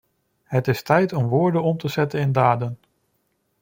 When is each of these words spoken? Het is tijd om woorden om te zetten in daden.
Het 0.43 0.67
is 0.67 0.83
tijd 0.83 1.13
om 1.13 1.27
woorden 1.27 1.63
om 1.63 1.77
te 1.77 1.87
zetten 1.87 2.19
in 2.19 2.31
daden. 2.31 2.79